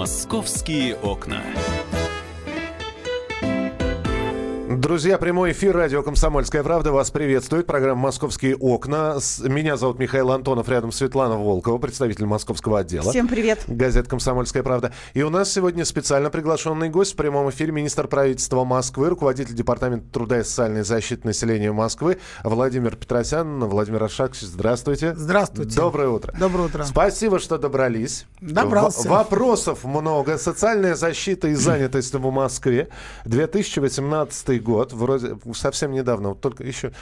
[0.00, 1.44] Московские окна.
[4.80, 7.66] Друзья, прямой эфир радио «Комсомольская правда» вас приветствует.
[7.66, 9.18] Программа «Московские окна».
[9.44, 13.10] Меня зовут Михаил Антонов, рядом Светлана Волкова, представитель московского отдела.
[13.10, 13.62] Всем привет.
[13.66, 14.94] Газета «Комсомольская правда».
[15.12, 20.10] И у нас сегодня специально приглашенный гость в прямом эфире министр правительства Москвы, руководитель Департамента
[20.10, 23.62] труда и социальной защиты населения Москвы Владимир Петросян.
[23.62, 25.14] Владимир Аршакович, здравствуйте.
[25.14, 25.76] Здравствуйте.
[25.76, 26.34] Доброе утро.
[26.40, 26.84] Доброе утро.
[26.84, 28.24] Спасибо, что добрались.
[28.40, 29.02] Добрался.
[29.02, 30.38] В- вопросов много.
[30.38, 32.88] Социальная защита и занятость в Москве.
[33.26, 34.69] 2018 год.
[34.78, 36.30] Вроде совсем недавно.
[36.30, 36.92] Вот только еще...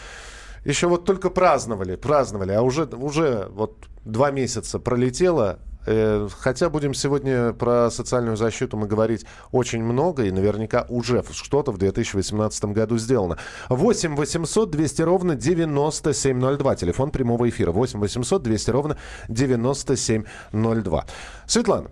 [0.64, 5.60] Еще вот только праздновали, праздновали, а уже, уже вот два месяца пролетело.
[5.86, 11.72] Э, Хотя будем сегодня про социальную защиту мы говорить очень много, и наверняка уже что-то
[11.72, 13.38] в 2018 году сделано.
[13.70, 16.76] 8 800 200 ровно 9702.
[16.76, 17.72] Телефон прямого эфира.
[17.72, 21.06] 8 800 200 ровно 9702.
[21.46, 21.90] Светлана,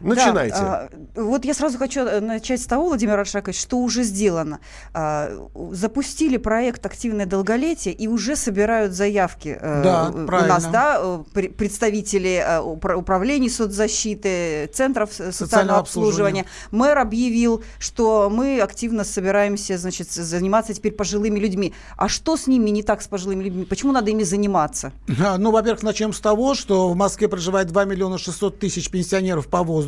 [0.00, 0.56] начинайте.
[0.56, 4.60] Да, а, вот я сразу хочу э, начать с того, Владимир Аршакович, что уже сделано.
[4.94, 5.30] А,
[5.72, 10.54] запустили проект «Активное долголетие» и уже собирают заявки э, Да, у правильно.
[10.54, 16.44] нас, да, э, пр- представители э, упра- управлений соцзащиты, центров э, социального обслуживания.
[16.70, 21.74] Мэр объявил, что мы активно собираемся, значит, заниматься теперь пожилыми людьми.
[21.96, 23.64] А что с ними не так с пожилыми людьми?
[23.64, 24.92] Почему надо ими заниматься?
[25.38, 29.62] Ну, во-первых, начнем с того, что в Москве проживает 2 миллиона 600 тысяч пенсионеров по
[29.62, 29.87] возрасту.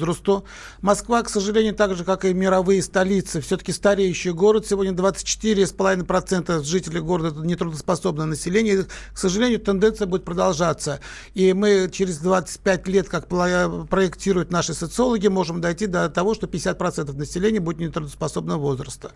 [0.81, 4.67] Москва, к сожалению, так же, как и мировые столицы, все-таки стареющий город.
[4.67, 8.87] Сегодня 24,5% жителей города– это нетрудоспособное население.
[9.13, 11.01] К сожалению, тенденция будет продолжаться.
[11.35, 17.17] И мы через 25 лет, как проектируют наши социологи, можем дойти до того, что 50%
[17.17, 19.13] населения будет нетрудоспособного возраста.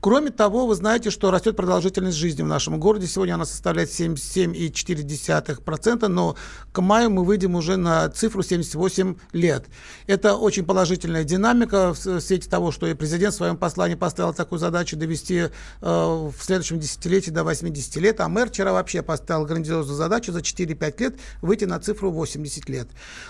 [0.00, 3.06] Кроме того, вы знаете, что растет продолжительность жизни в нашем городе.
[3.06, 6.36] Сегодня она составляет 77,4%, но
[6.72, 9.66] к маю мы выйдем уже на цифру 78 лет.
[10.06, 14.58] Это очень положительная динамика в свете того, что и президент в своем послании поставил такую
[14.58, 19.96] задачу довести э, в следующем десятилетии до 80 лет, а мэр вчера вообще поставил грандиозную
[19.96, 22.88] задачу за 4-5 лет выйти на цифру 80 лет.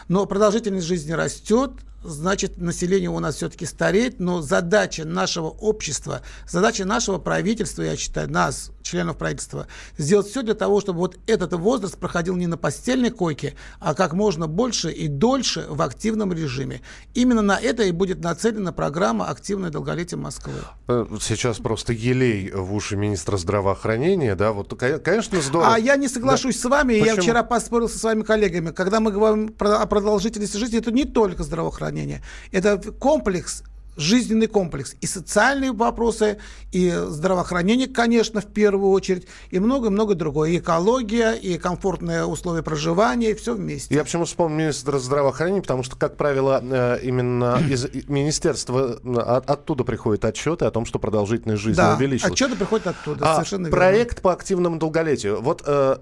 [0.09, 1.73] Но продолжительность жизни растет,
[2.03, 8.31] значит, население у нас все-таки стареет, но задача нашего общества, задача нашего правительства, я считаю,
[8.31, 9.67] нас, членов правительства,
[9.99, 14.15] сделать все для того, чтобы вот этот возраст проходил не на постельной койке, а как
[14.15, 16.81] можно больше и дольше в активном режиме.
[17.15, 20.55] Именно на это и будет нацелена программа «Активное долголетие Москвы».
[20.89, 25.75] Э, Сейчас просто елей в уши министра здравоохранения, да, вот, ко- конечно, здорово.
[25.75, 26.95] А я не соглашусь с вами.
[26.95, 27.23] Я Почему?
[27.23, 28.71] вчера поспорил со своими коллегами.
[28.71, 32.23] Когда мы говорим про, о продолжительности жизни, это не только здравоохранение.
[32.53, 33.63] Это комплекс
[33.99, 34.95] жизненный комплекс.
[35.01, 36.39] И социальные вопросы,
[36.73, 40.51] и здравоохранение, конечно, в первую очередь, и много-много другое.
[40.51, 43.95] И экология, и комфортные условия проживания, и все вместе.
[43.95, 48.99] Я почему вспомнил министра здравоохранения, потому что, как правило, э, именно из министерства
[49.37, 52.33] от- оттуда приходят отчеты о том, что продолжительность жизни да, увеличилась.
[52.33, 53.77] отчеты приходят оттуда, А совершенно верно.
[53.77, 55.41] проект по активному долголетию.
[55.43, 55.97] Вот э,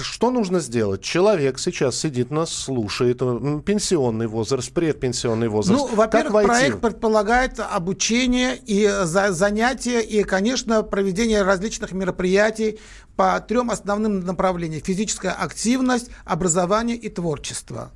[0.00, 1.02] что нужно сделать?
[1.02, 3.18] Человек сейчас сидит, нас слушает,
[3.64, 5.78] пенсионный возраст, предпенсионный возраст.
[5.78, 12.78] Ну, во-первых, проект предполагает обучение и за- занятия, и, конечно, проведение различных мероприятий
[13.16, 14.82] по трем основным направлениям.
[14.82, 17.92] Физическая активность, образование и творчество.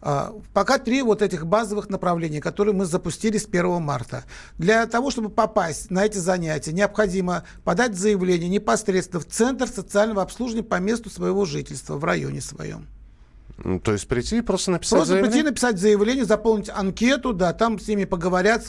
[0.00, 4.24] А, Пока три вот этих базовых направления, которые мы запустили с 1 марта.
[4.58, 10.64] Для того, чтобы попасть на эти занятия, необходимо подать заявление непосредственно в Центр социального обслуживания
[10.64, 12.88] по месту своего жительства, в районе своем.
[13.64, 15.32] М, То есть прийти и просто написать Просто заявление?
[15.32, 18.64] прийти, написать заявление, заполнить анкету, да, там с ними поговорят,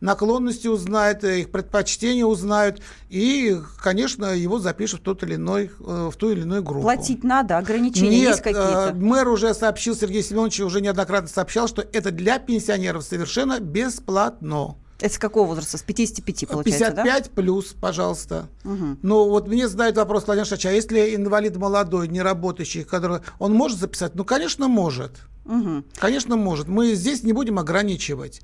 [0.00, 6.10] наклонности узнают, э, их предпочтения узнают, и, конечно, его запишут в, тот или иной, э,
[6.12, 6.82] в ту или иную группу.
[6.82, 8.92] Платить надо, ограничения Нет, есть какие-то?
[8.92, 14.76] э, мэр уже сообщил, Сергей Семенович уже неоднократно сообщал, что это для пенсионеров совершенно бесплатно.
[15.00, 15.78] Это с какого возраста?
[15.78, 18.48] С 55, получается, 55 плюс, пожалуйста.
[18.64, 18.70] да?
[18.70, 18.98] Мгм.
[19.02, 23.52] Ну, вот мне задают вопрос, Владимир Ильич, а если инвалид молодой, не работающий, который, он
[23.52, 24.14] может записать?
[24.14, 25.12] Ну, конечно, может.
[25.44, 25.84] Мгм.
[25.96, 26.66] Конечно, может.
[26.66, 28.40] Мы здесь не будем ограничивать.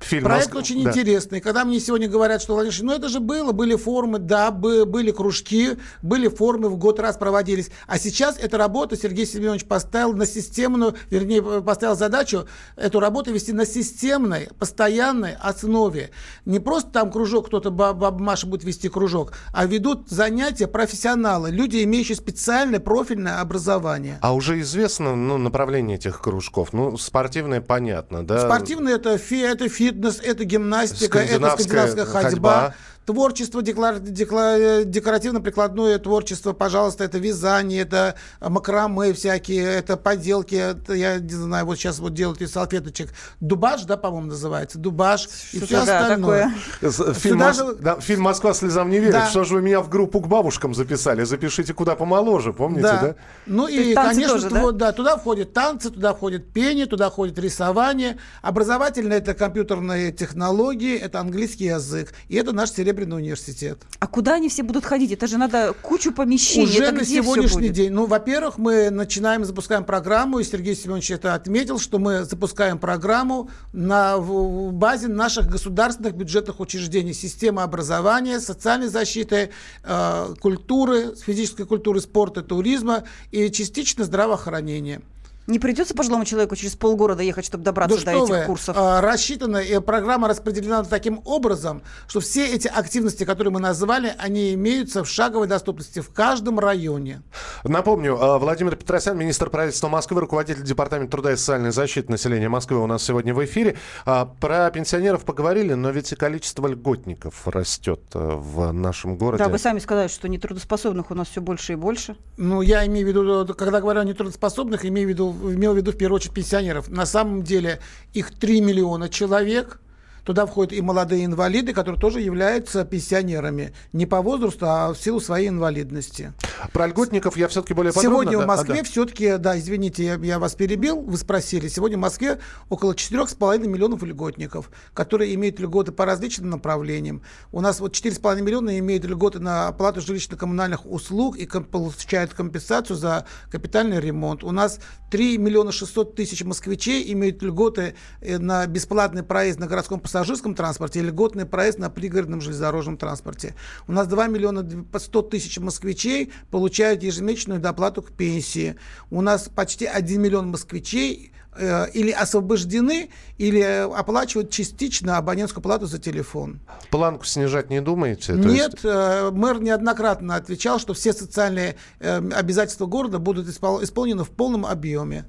[0.00, 0.60] Фильм Проект «Москва».
[0.60, 0.90] очень Да.
[0.90, 1.40] интересный.
[1.40, 5.10] Когда мне сегодня говорят, что Ильич, ну это же было, были форумы, да, бы- были
[5.10, 7.70] кружки, были форумы, в год раз проводились.
[7.86, 12.46] А сейчас эта работа Сергей Семенович поставил на системную, вернее, поставил задачу
[12.76, 16.10] эту работу вести на системной, постоянной основе.
[16.44, 21.50] Не просто там кружок, кто-то, ба- баба Маша будет вести кружок, а ведут занятия профессионалы,
[21.50, 24.18] люди, имеющие специальное профильное образование.
[24.20, 26.72] А уже известно ну, направление этих кружков?
[26.72, 28.40] Ну, спортивное понятно, да?
[28.40, 32.30] Спортивный это, фи, это фитнес, это гимнастика, это Скандинавская ходьба.
[32.30, 32.74] ходьба.
[33.06, 41.20] Творчество, декла- декла- декоративно-прикладное творчество, пожалуйста, это вязание, это макраме всякие, это поделки, это, я
[41.20, 43.10] не знаю, вот сейчас вот делают из салфеточек.
[43.38, 44.78] Дубаш, да, по-моему, называется?
[44.80, 46.52] Дубаш и все да, остальное.
[46.80, 47.14] такое.
[47.14, 49.12] Фильм, Мос- же- да, фильм «Москва слезам не верит».
[49.12, 49.28] Да.
[49.28, 51.22] Что же вы меня в группу к бабушкам записали?
[51.22, 53.14] Запишите куда помоложе, помните, да?
[53.46, 54.60] Ну и, конечно, тоже, да?
[54.60, 58.18] тво- да, туда входят танцы, туда входит пение, туда входит рисование.
[58.42, 62.12] Образовательное это компьютерные технологии, это английский язык.
[62.26, 63.78] И это наш Серебряный университет.
[64.00, 65.12] А куда они все будут ходить?
[65.12, 66.64] Это же надо кучу помещений.
[66.64, 67.92] Уже это на сегодняшний день.
[67.92, 73.50] Ну, во-первых, мы начинаем, запускаем программу, и Сергей Семенович это отметил, что мы запускаем программу
[73.72, 77.12] на в- базе наших государственных бюджетных учреждений.
[77.12, 79.50] Система образования, социальной защиты,
[79.84, 85.00] э, культуры, физической культуры, спорта, туризма и частично здравоохранения.
[85.46, 88.76] Не придется пожилому человеку через полгорода ехать, чтобы добраться Да до что этих вы, курсов?
[88.78, 94.54] а, рассчитана, и программа распределена таким образом, что все эти активности, которые мы назвали, они
[94.54, 97.22] имеются в шаговой доступности в каждом районе.
[97.64, 102.78] Напомню, э, Владимир Петросян, министр правительства Москвы, руководитель Департамента труда и социальной защиты населения Москвы
[102.82, 103.76] у нас сегодня в эфире.
[104.04, 109.44] А, Про пенсионеров поговорили, но ведь и количество льготников растет в нашем городе.
[109.44, 112.16] Да, вы сами сказали, что нетрудоспособных у нас все больше и больше.
[112.36, 115.92] Ну, я имею в виду, когда говорю о нетрудоспособных, имею в виду, имел в виду
[115.92, 116.88] в первую очередь пенсионеров.
[116.88, 117.80] На самом деле
[118.12, 119.80] их 3 миллиона человек.
[120.26, 123.72] Туда входят и молодые инвалиды, которые тоже являются пенсионерами.
[123.92, 126.32] Не по возрасту, а в силу своей инвалидности.
[126.72, 128.22] Про льготников я все-таки более подробно...
[128.22, 128.82] Сегодня да, в Москве а, да.
[128.82, 131.68] все-таки, да, извините, я, я вас перебил, вы спросили.
[131.68, 137.22] Сегодня в Москве около 4,5 миллионов льготников, которые имеют льготы по различным направлениям.
[137.52, 143.26] У нас вот 4,5 миллиона имеют льготы на оплату жилищно-коммунальных услуг и получают компенсацию за
[143.48, 144.42] капитальный ремонт.
[144.42, 144.80] У нас
[145.12, 151.00] 3 миллиона 600 тысяч москвичей имеют льготы э, на бесплатный проезд на городском пассажирском транспорте
[151.00, 153.54] и льготный проезд на пригородном железнодорожном транспорте.
[153.86, 154.66] У нас 2 миллиона
[154.98, 158.76] 100 тысяч москвичей получают ежемесячную доплату к пенсии.
[159.10, 165.98] У нас почти 1 миллион москвичей э, или освобождены, или оплачивают частично абонентскую плату за
[165.98, 166.60] телефон.
[166.90, 168.32] Планку снижать не думаете?
[168.32, 174.24] Нет, есть- э, мэр неоднократно отвечал, что все социальные э, обязательства города будут испол- исполнены
[174.24, 175.26] в полном объеме.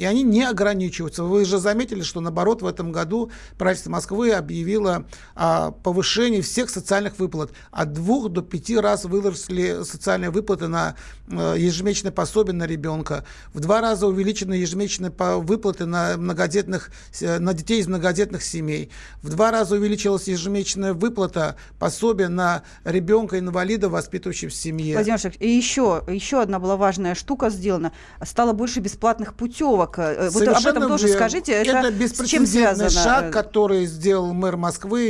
[0.00, 1.24] И они не ограничиваются.
[1.24, 5.04] Вы же заметили, что наоборот в этом году правительство Москвы объявило
[5.34, 7.52] о повышении всех социальных выплат.
[7.70, 10.96] От двух до пяти раз выросли социальные выплаты на
[11.28, 13.26] э, ежемесячное пособие на ребенка.
[13.52, 18.90] В два раза увеличены ежемесячные выплаты на, многодетных, э, на детей из многодетных семей.
[19.20, 24.94] В два раза увеличилась ежемесячная выплата пособия на ребенка-инвалида, воспитывающего в семье.
[24.94, 27.92] Владимир и еще, еще одна была важная штука сделана.
[28.24, 29.89] Стало больше бесплатных путевок.
[29.98, 31.20] Э, Вот об этом тоже верно.
[31.20, 31.52] скажите.
[31.52, 35.00] Это, чем беспрецедентный шаг, Э, который сделал мэр Москвы.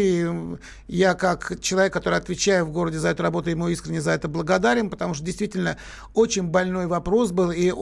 [0.89, 4.27] И Я, как человек, который отвечаю в городе за эту работу, ему искренне за это
[4.29, 5.77] благодарен, потому что действительно
[6.15, 7.73] очень больной вопрос был, и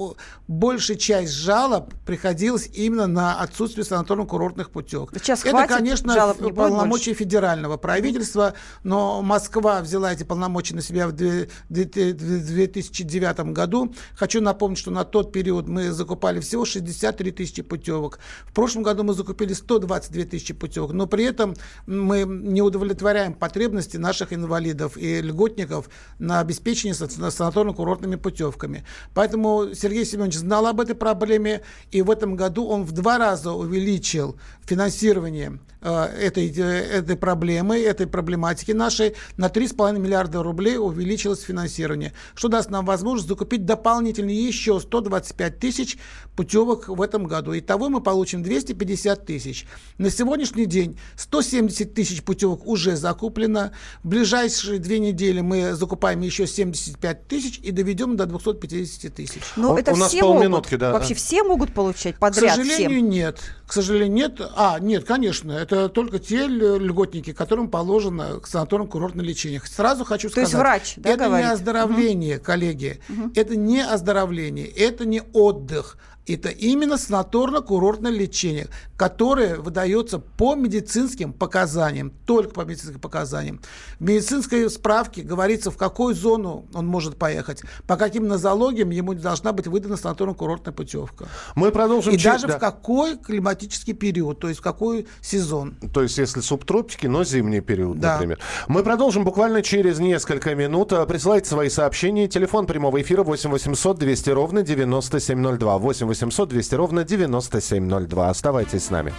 [0.46, 5.10] большая часть жалоб приходилась именно на отсутствие санаторно-курортных путевок.
[5.14, 11.08] Сейчас это, конечно, жалоб, не полномочия федерального правительства, но Москва взяла эти полномочия на себя
[11.08, 13.94] в две- две- две- 2009 году.
[14.14, 18.18] Хочу напомнить, что на тот период мы закупали всего 63 тысячи путевок.
[18.46, 21.54] В прошлом году мы закупили 122 тысячи путевок, но при этом
[21.86, 25.88] мы не удовлетворяем потребности наших инвалидов и льготников
[26.18, 28.84] на обеспечение сан- санаторно-курортными путевками.
[29.14, 33.52] Поэтому Сергей Семенович знал об этой проблеме, и в этом году он в два раза
[33.52, 39.14] увеличил финансирование э, этой, э, этой проблемы, этой проблематики нашей.
[39.36, 45.98] На 3,5 миллиарда рублей увеличилось финансирование, что даст нам возможность закупить дополнительные еще 125 тысяч
[46.42, 47.58] путевок в этом году.
[47.58, 49.66] Итого мы получим 250 тысяч.
[49.98, 53.72] На сегодняшний день 170 тысяч путевок уже закуплено.
[54.04, 59.42] В ближайшие две недели мы закупаем еще 75 тысяч и доведем до 250 тысяч.
[59.56, 60.80] Ну, У- это у нас все полминутки, могут.
[60.80, 60.92] да.
[60.92, 63.10] Вообще все могут получать К подряд сожалению, всем.
[63.10, 63.40] нет.
[63.66, 64.40] К сожалению, нет.
[64.56, 65.50] А, нет, конечно.
[65.50, 69.60] Это только те ль- льготники, которым положено к санаторно-курортное лечение.
[69.64, 70.48] Сразу хочу То сказать.
[70.50, 71.46] есть врач, да, это говорит?
[71.46, 73.00] не оздоровление, коллеги.
[73.34, 75.98] Это не оздоровление, это не отдых.
[76.28, 83.60] Это именно санаторно-курортное лечение, которое выдается по медицинским показаниям, только по медицинским показаниям.
[83.98, 89.52] В медицинской справке говорится, в какую зону он может поехать, по каким нозологиям ему должна
[89.52, 91.26] быть выдана санаторно-курортная путевка.
[91.54, 92.12] Мы продолжим...
[92.14, 92.56] И че- даже да.
[92.56, 95.76] в какой климатический период, то есть в какой сезон.
[95.94, 98.14] То есть, если субтропики, но зимний период, Да.
[98.14, 98.38] например.
[98.68, 100.92] Мы продолжим буквально через несколько минут.
[101.08, 102.28] Присылайте свои сообщения.
[102.28, 105.78] Телефон прямого эфира 8 800 200 ровно 9702.
[105.78, 108.28] 8 800 200 ровно 9702.
[108.28, 109.12] Оставайтесь с нами.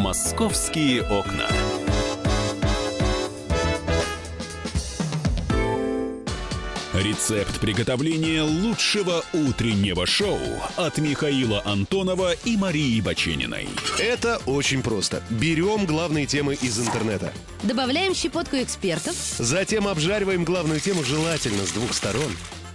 [0.00, 1.46] «Московские окна».
[6.94, 10.40] Рецепт приготовления лучшего утреннего шоу
[10.76, 13.68] от Михаила Антонова и Марии Бачениной.
[13.98, 15.22] Это очень просто.
[15.30, 17.32] Берем главные темы из интернета.
[17.62, 19.14] Добавляем щепотку экспертов.
[19.38, 22.32] Затем обжариваем главную тему желательно с двух сторон.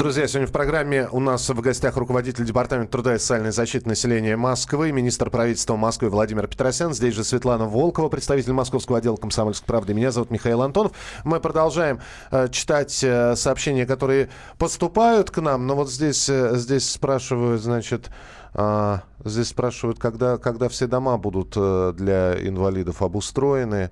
[0.00, 4.34] Друзья, сегодня в программе у нас в гостях руководитель Департамента труда и социальной защиты населения
[4.34, 6.94] Москвы, министр правительства Москвы Владимир Петросян.
[6.94, 9.92] Здесь же Светлана Волкова, представитель московского отдела комсомольской правды.
[9.92, 10.92] Меня зовут Михаил Антонов.
[11.24, 15.66] Мы продолжаем э, читать э, сообщения, которые поступают к нам.
[15.66, 18.08] Но вот здесь, э, здесь спрашивают, значит,
[18.54, 23.90] э, здесь спрашивают, когда, когда все дома будут э, для инвалидов обустроены.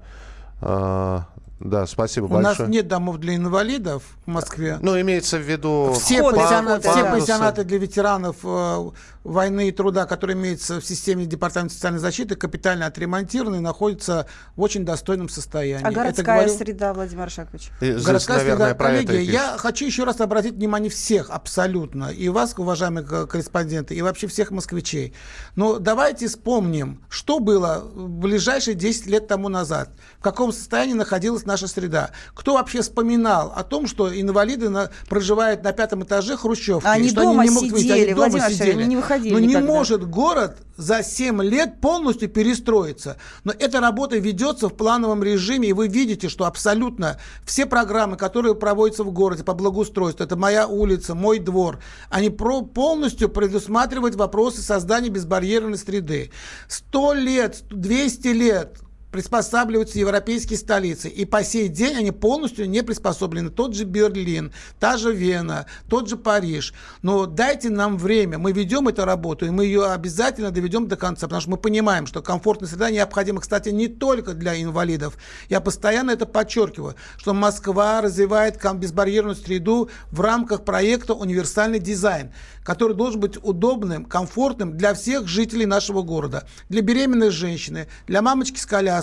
[0.63, 1.21] Э,
[1.61, 2.59] да, спасибо У большое.
[2.59, 4.79] нас нет домов для инвалидов в Москве.
[4.81, 5.93] Ну, имеется в виду...
[5.99, 7.11] Все, Входы, пансионаты, все Да.
[7.11, 8.91] пансионаты для ветеранов э,
[9.25, 14.63] войны и труда, которые имеются в системе Департамента социальной защиты, капитально отремонтированы и находятся в
[14.63, 15.85] очень достойном состоянии.
[15.85, 17.71] А Это городская говорю- среда, Владимир Шакович?
[17.81, 22.29] И здесь, Городская наверное, среда, коллеги, я хочу еще раз обратить внимание всех абсолютно, и
[22.29, 25.13] вас, уважаемые ко- корреспонденты, и вообще всех москвичей.
[25.57, 31.45] Но давайте вспомним, что было в ближайшие 10 лет тому назад, в каком состоянии находилась
[31.49, 32.11] наша среда.
[32.35, 37.23] Кто вообще вспоминал о том, что инвалиды на- проживают на пятом этаже хрущевки, Они что
[37.23, 38.85] дома они не могут выйти, сидели, они дома Владимир сидели.
[38.85, 39.67] не выходили Но не никогда.
[39.67, 43.17] может город за 7 лет полностью перестроиться.
[43.43, 48.55] Но эта работа ведется в плановом режиме, и вы видите, что абсолютно все программы, которые
[48.55, 54.61] проводятся в городе по благоустройству, это моя улица, мой двор, они про- полностью предусматривают вопросы
[54.63, 56.31] создания безбарьерной среды.
[56.69, 58.77] 100 лет, 200 лет
[59.11, 61.09] приспосабливаются европейские столицы.
[61.09, 63.51] И по сей день они полностью не приспособлены.
[63.51, 66.75] Тот же Берлин, та же Вена, тот же Париж.
[67.03, 68.39] Но дайте нам время.
[68.39, 71.27] Мы ведем эту работу, и мы ее обязательно доведем до конца.
[71.27, 75.17] Потому что мы понимаем, что комфортная среда необходима, кстати, не только для инвалидов.
[75.49, 82.95] Я постоянно это подчеркиваю, что Москва развивает безбарьерную среду в рамках проекта «Универсальный дизайн», который
[82.95, 86.47] должен быть удобным, комфортным для всех жителей нашего города.
[86.69, 88.98] Для беременной женщины, для мамочки с коляской,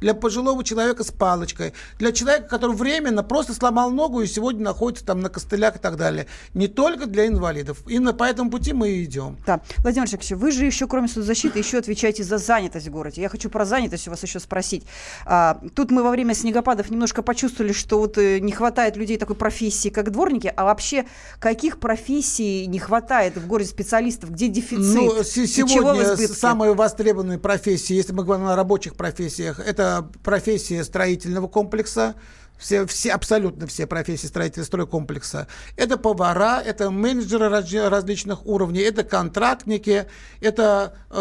[0.00, 5.04] для пожилого человека с палочкой, для человека, который временно просто сломал ногу и сегодня находится
[5.04, 6.26] там на костылях и так далее.
[6.54, 7.78] Не только для инвалидов.
[7.86, 9.36] Именно по этому пути мы и идем.
[9.46, 9.60] Да.
[9.78, 13.22] Владимир Шакович, вы же еще, кроме соцзащиты, еще отвечаете за занятость в городе.
[13.22, 14.84] Я хочу про занятость у вас еще спросить.
[15.24, 19.36] А, тут мы во время снегопадов немножко почувствовали, что вот э, не хватает людей такой
[19.36, 20.52] профессии, как дворники.
[20.54, 21.04] А вообще,
[21.40, 24.30] каких профессий не хватает в городе специалистов?
[24.30, 24.94] Где дефицит?
[24.94, 32.14] Ну, сегодня самые востребованные профессии, если мы говорим о рабочих профессиях, это профессия строительного комплекса,
[32.58, 35.46] все, все, абсолютно все профессии строительного стройкомплекса.
[35.76, 40.06] Это повара, это менеджеры раз- различных уровней, это контрактники,
[40.40, 41.14] это э,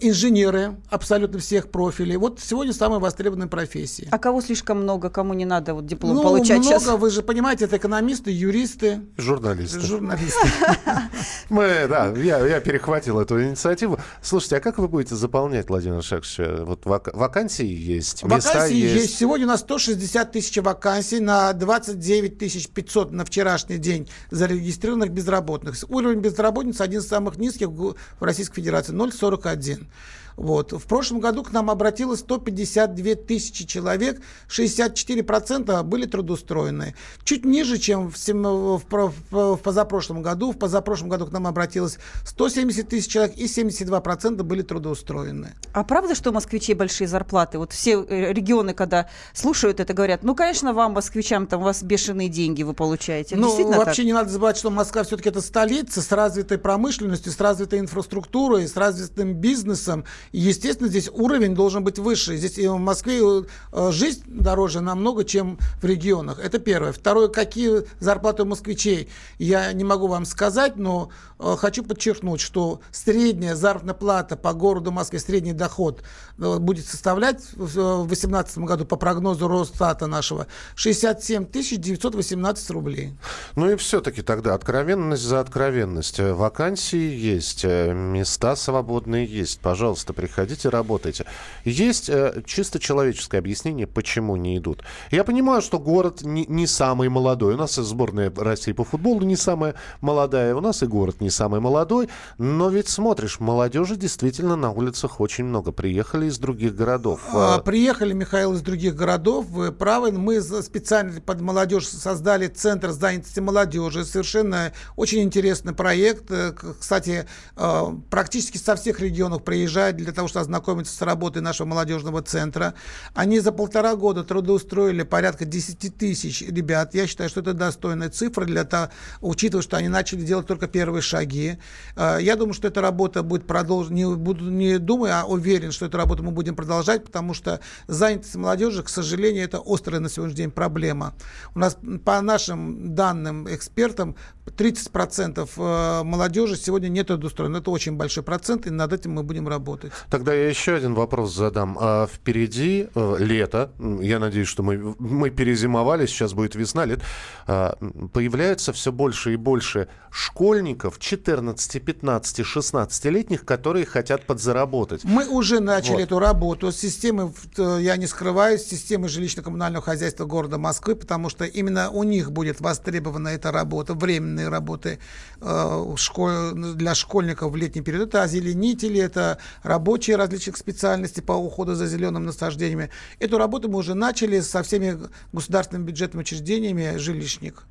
[0.00, 2.16] инженеры абсолютно всех профилей.
[2.16, 4.08] Вот сегодня самые востребованные профессии.
[4.10, 6.98] А кого слишком много, кому не надо вот диплом ну, получать много, сейчас?
[6.98, 9.80] вы же понимаете, это экономисты, юристы, Журналисты.
[9.80, 10.48] журналисты.
[11.50, 13.98] Мы, да, я, я перехватил эту инициативу.
[14.22, 16.38] Слушайте, а как вы будете заполнять, Владимир Шакович?
[16.64, 18.94] Вот вак- вакансии есть, места Вакансии есть.
[18.94, 19.18] есть.
[19.18, 25.76] Сегодня у нас 160 тысяч вакансий на 29 тысяч 500 на вчерашний день зарегистрированных безработных.
[25.88, 29.86] Уровень безработицы один из самых низких в Российской Федерации 0,41.
[30.36, 30.72] Вот.
[30.72, 36.94] В прошлом году к нам обратилось 152 тысячи человек, 64% были трудоустроены.
[37.24, 40.52] Чуть ниже, чем в, в про- в позапрошлом году.
[40.52, 45.54] В позапрошлом году к нам обратилось 170 тысяч человек, и 72% были трудоустроены.
[45.72, 47.58] А правда, что у москвичей большие зарплаты?
[47.58, 51.82] Вот все э, регионы, когда слушают это, говорят, ну, конечно, вам, москвичам, там у вас
[51.82, 53.36] бешеные деньги вы получаете.
[53.36, 54.06] Ну, вообще так?
[54.06, 58.76] не надо забывать, что Москва все-таки это столица с развитой промышленностью, с развитой инфраструктурой, с
[58.76, 60.04] развитым бизнесом.
[60.32, 62.36] Естественно, здесь уровень должен быть выше.
[62.36, 66.38] Здесь в Москве э, жизнь дороже намного, чем в регионах.
[66.38, 66.92] Это первое.
[66.92, 72.80] Второе, какие зарплаты у москвичей, я не могу вам сказать, но э, хочу подчеркнуть, что
[72.90, 76.02] средняя заработная плата по городу Москве, средний доход
[76.38, 81.46] э, будет составлять в 2018 году по прогнозу Росстата нашего нашего 67
[81.78, 83.14] 918 рублей.
[83.56, 86.18] Ну и все-таки тогда откровенность за откровенность.
[86.18, 89.60] Вакансии есть, места свободные есть.
[89.60, 91.26] Пожалуйста, приходите, работайте.
[91.64, 94.82] Есть э, чисто человеческое объяснение, почему не идут.
[95.10, 97.54] Я понимаю, что город не, не самый молодой.
[97.54, 101.30] У нас и сборная России по футболу не самая молодая, у нас и город не
[101.30, 102.08] самый молодой.
[102.38, 105.72] Но ведь смотришь, молодежи действительно на улицах очень много.
[105.72, 107.20] Приехали из других городов.
[107.32, 109.46] А, приехали, Михаил, из других городов.
[109.46, 110.12] Вы правы.
[110.12, 114.04] Мы специально под молодежь создали Центр занятости молодежи.
[114.04, 116.30] Совершенно очень интересный проект.
[116.30, 121.66] Э, кстати, э, практически со всех регионов приезжают для того, чтобы ознакомиться с работой нашего
[121.66, 122.74] молодежного центра.
[123.14, 126.94] Они за полтора года трудоустроили порядка 10 тысяч ребят.
[126.94, 131.02] Я считаю, что это достойная цифра, для того, учитывая, что они начали делать только первые
[131.02, 131.58] шаги.
[131.96, 133.94] Э, я думаю, что эта работа будет продолжена.
[133.94, 138.34] Не, буду, не думаю, а уверен, что эту работу мы будем продолжать, потому что занятость
[138.34, 141.14] молодежи, к сожалению, это острая на сегодняшний день проблема.
[141.54, 147.58] У нас по нашим данным экспертам 30% э, молодежи сегодня нет трудоустроена.
[147.58, 149.92] Это очень большой процент, и над этим мы будем работать.
[150.10, 151.76] Тогда я еще один вопрос задам.
[151.80, 153.72] А впереди э, лето.
[154.00, 157.00] Я надеюсь, что мы, мы перезимовали, сейчас будет весна, лет.
[157.46, 157.76] А,
[158.12, 165.02] появляется все больше и больше школьников 14, 15, 16-летних, которые хотят подзаработать.
[165.02, 166.02] Мы уже начали вот.
[166.02, 171.44] эту работу с системы, э, я не скрываюсь, системы жилищно-коммунального хозяйства города Москвы, потому что
[171.44, 175.00] именно у них будет востребована эта работа, временные работы
[175.40, 178.08] э, школ, для школьников в летний период.
[178.08, 179.38] Это озеленители, это
[179.84, 182.88] рабочие различных специальностей по уходу за зелеными насаждениями.
[183.18, 184.98] Эту работу мы уже начали со всеми
[185.34, 187.64] государственными бюджетными учреждениями «Жилищник».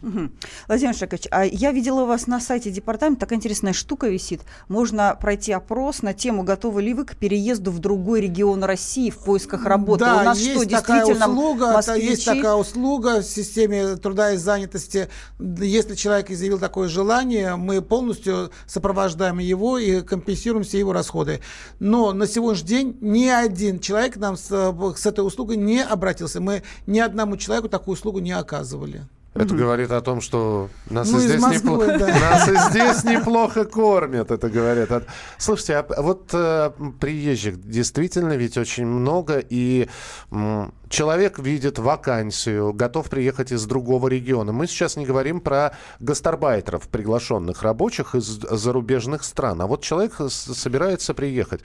[0.00, 0.30] Угу.
[0.68, 4.42] Владимир Шакович, а я видела у вас на сайте департамента, такая интересная штука висит.
[4.68, 9.18] Можно пройти опрос на тему, готовы ли вы к переезду в другой регион России в
[9.18, 10.04] поисках работы.
[10.04, 12.06] Да, у нас есть что, такая услуга, москвичи...
[12.06, 15.08] есть такая услуга в системе труда и занятости.
[15.38, 21.40] Если человек изъявил такое желание, мы полностью сопровождаем его и компенсируем все его расходы.
[21.80, 26.40] Но на сегодняшний день ни один человек нам с, с этой услугой не обратился.
[26.40, 29.08] Мы ни одному человеку такую услугу не оказывали.
[29.38, 31.98] Это mm говорит о том, что нас, ну, и здесь Москвы, непло...
[31.98, 32.06] да.
[32.20, 35.04] нас и здесь неплохо кормят, это говорят.
[35.38, 39.88] Слушайте, а вот э, приезжих действительно ведь очень много, и
[40.30, 44.52] м, человек видит вакансию, готов приехать из другого региона.
[44.52, 51.14] Мы сейчас не говорим про гастарбайтеров, приглашенных рабочих из зарубежных стран, а вот человек собирается
[51.14, 51.60] приехать.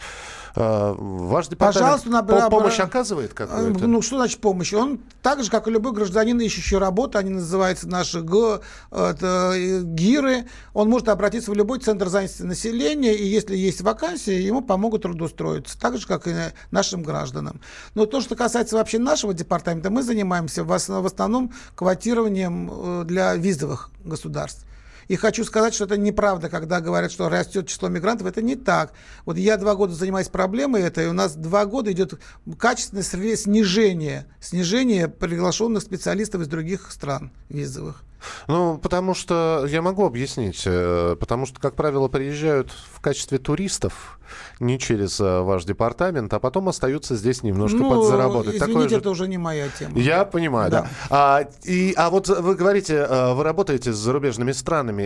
[0.55, 3.87] Э, ваш департамент Пожалуйста, помощь оказывает какую-то?
[3.87, 4.73] Ну, что значит помощь?
[4.73, 10.47] Он так же, как и любой гражданин, ищущий работу, они называются наши г, это, ГИРы,
[10.73, 15.79] он может обратиться в любой центр занятости населения, и если есть вакансия, ему помогут трудоустроиться,
[15.79, 16.33] так же, как и
[16.71, 17.59] нашим гражданам.
[17.95, 20.71] Но то, что касается вообще нашего департамента, мы занимаемся в
[21.05, 24.65] основном квотированием э, для визовых государств.
[25.13, 28.25] И хочу сказать, что это неправда, когда говорят, что растет число мигрантов.
[28.25, 28.93] Это не так.
[29.25, 32.19] Вот я два года занимаюсь проблемой этой, и у нас два года идет
[32.57, 38.01] качественное снижение, снижение приглашенных специалистов из других стран визовых.
[38.47, 44.19] Ну, потому что, я могу объяснить, э, потому что, как правило, приезжают в качестве туристов,
[44.59, 48.55] не через э, ваш департамент, а потом остаются здесь немножко ну, подзаработать.
[48.55, 48.97] Извините, Такое же...
[48.97, 49.97] это уже не моя тема.
[49.99, 50.81] Я понимаю, да.
[50.81, 50.89] да.
[51.09, 55.02] А, и, а вот вы говорите, э, вы работаете с зарубежными странами.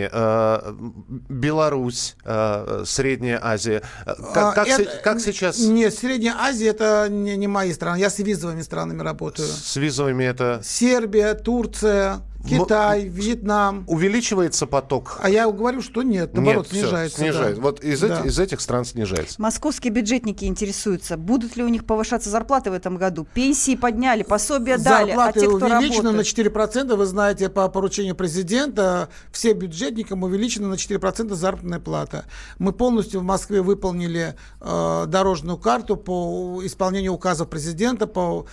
[1.28, 2.16] Беларусь,
[2.84, 3.82] Средняя Азия.
[4.04, 5.58] Как, как, это, как сейчас?
[5.58, 7.98] Нет, Средняя Азия это не, не мои страны.
[7.98, 9.48] Я с визовыми странами работаю.
[9.48, 10.60] С визовыми это?
[10.62, 13.84] Сербия, Турция, Китай, М- Вьетнам.
[13.86, 15.18] Увеличивается поток?
[15.22, 17.16] А я говорю, что нет, наоборот, нет, снижается.
[17.16, 17.56] Все, снижается.
[17.56, 17.62] Да.
[17.62, 18.06] Вот из, да.
[18.06, 19.40] этих, из этих стран снижается.
[19.40, 23.26] Московские бюджетники интересуются, будут ли у них повышаться зарплаты в этом году?
[23.34, 26.36] Пенсии подняли, пособия дали, а те, кто увеличены работает?
[26.36, 26.96] на 4%.
[26.96, 32.24] Вы знаете, по поручению президента, все бюджетникам увеличена на 4% заработная плата.
[32.58, 38.46] Мы полностью в Москве выполнили э, дорожную карту по исполнению указов президента по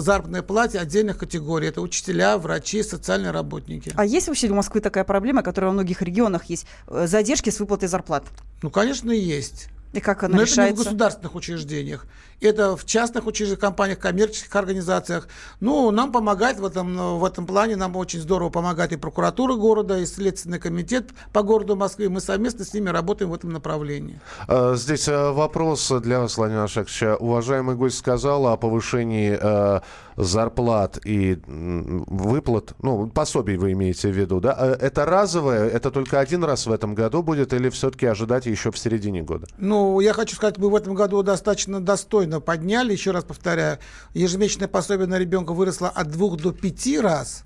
[0.00, 1.68] заработной плате отдельных категорий.
[1.68, 3.92] Это учителя, врачи, социальные социальные работники.
[3.96, 7.60] А есть вообще у Москвы такая проблема, которая во многих регионах есть, э, задержки с
[7.60, 8.24] выплатой зарплат?
[8.62, 9.68] Ну, конечно, есть.
[9.92, 10.62] И как она Но решается?
[10.62, 12.06] это не в государственных учреждениях.
[12.40, 15.28] Это в частных учреждениях, компаниях, коммерческих организациях.
[15.60, 20.00] Ну, нам помогает в этом, в этом плане, нам очень здорово помогает и прокуратура города,
[20.00, 22.08] и Следственный комитет по городу Москвы.
[22.08, 24.18] Мы совместно с ними работаем в этом направлении.
[24.48, 27.20] А, здесь э, вопрос для вас, Владимир Ашакович.
[27.20, 29.80] Уважаемый гость сказал о повышении э,
[30.16, 34.56] зарплат и выплат, ну, пособий вы имеете в виду, да?
[34.58, 38.70] Э, это разовое, это только один раз в этом году будет или все-таки ожидать еще
[38.70, 39.46] в середине года?
[39.58, 42.92] Ну, я хочу сказать, мы в этом году достаточно достойно подняли.
[42.92, 43.78] Еще раз повторяю,
[44.12, 47.44] ежемесячное пособие на ребенка выросло от двух до пяти раз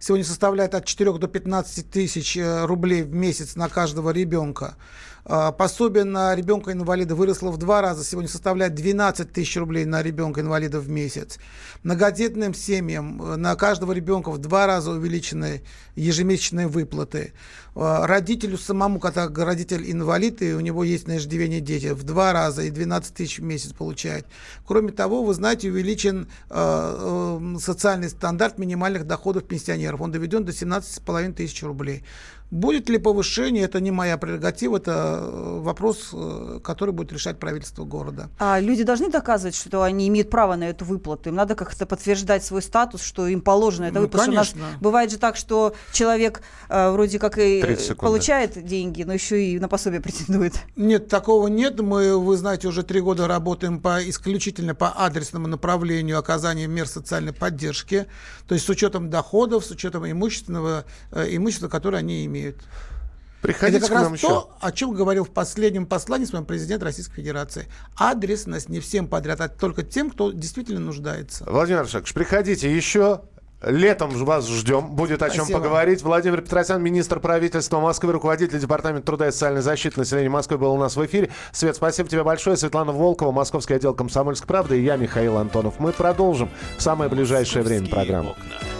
[0.00, 4.76] сегодня составляет от 4 до 15 тысяч э, рублей в месяц на каждого ребенка.
[5.24, 10.80] А, пособие на ребенка-инвалида выросло в два раза, сегодня составляет 12 тысяч рублей на ребенка-инвалида
[10.80, 11.38] в месяц.
[11.82, 15.62] Многодетным семьям э, на каждого ребенка в два раза увеличены
[15.94, 17.32] ежемесячные выплаты.
[17.74, 22.32] А, родителю самому, когда родитель инвалид, и у него есть на иждивение дети, в два
[22.32, 24.26] раза и 12 тысяч в месяц получает.
[24.66, 30.00] Кроме того, вы знаете, увеличен э, социальный стандарт минимальных доходов пенсионеров.
[30.00, 32.04] Он доведен до 17,5 тысяч рублей.
[32.50, 37.84] Будет ли повышение, это не моя прерогатива, это э, вопрос, э, который будет решать правительство
[37.84, 38.28] города.
[38.40, 41.28] А люди должны доказывать, что они имеют право на эту выплату?
[41.28, 44.26] Им надо как-то подтверждать свой статус, что им положено это ну, выплата.
[44.26, 44.60] Конечно.
[44.60, 47.62] У нас бывает же так, что человек э, вроде как и
[47.96, 50.54] получает деньги, но еще и на пособие претендует.
[50.74, 51.80] Нет, такого нет.
[51.80, 57.32] Мы, вы знаете, уже три года работаем по, исключительно по адресному направлению оказания мер социальной
[57.32, 58.06] поддержки,
[58.48, 62.56] то есть с учетом доходов, с учетом имущественного, э, имущества, которое они имеют имеют.
[63.42, 64.28] Приходите Это как раз еще.
[64.28, 67.68] то, о чем говорил в последнем послании своем президент Российской Федерации.
[67.96, 71.44] Адресность не всем подряд, а только тем, кто действительно нуждается.
[71.46, 73.22] Владимир Шакович, приходите еще.
[73.62, 74.88] Летом вас ждем.
[74.92, 75.58] Будет о чем Спасибо.
[75.58, 76.02] поговорить.
[76.02, 80.78] Владимир Петросян, министр правительства Москвы, руководитель Департамента труда и социальной защиты населения Москвы, был у
[80.78, 81.30] нас в эфире.
[81.52, 82.56] Свет, спасибо тебе большое.
[82.56, 85.78] Светлана Волкова, Московский отдел Комсомольской правды и я, Михаил Антонов.
[85.78, 86.48] Мы продолжим
[86.78, 88.30] в самое ближайшее время программу.
[88.30, 88.79] Окна.